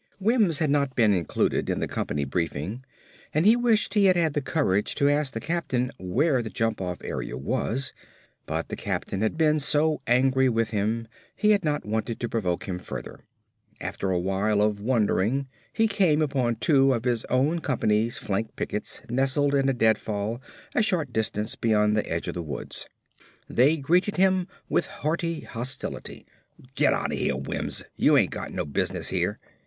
[0.18, 2.82] _Wims had not been included in the company briefing
[3.34, 6.80] and he wished he had had the courage to ask the captain where the jump
[6.80, 7.92] off area was,
[8.46, 12.64] but the captain had been so angry with him he had not wanted to provoke
[12.64, 13.20] him further.
[13.78, 19.02] After a while of wandering he came upon two of his own company's flank pickets
[19.10, 20.40] nested in a deadfall
[20.74, 22.86] a short distance beyond the edge of the woods.
[23.50, 26.24] They greeted him with hearty hostility.
[26.74, 27.82] "Git outta here, Wims.
[27.96, 29.38] You ain't got no business here."